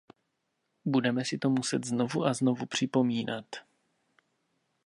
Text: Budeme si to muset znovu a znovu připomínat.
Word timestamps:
Budeme 0.85 1.25
si 1.25 1.37
to 1.37 1.49
muset 1.49 1.85
znovu 1.85 2.25
a 2.25 2.33
znovu 2.33 2.65
připomínat. 2.65 3.45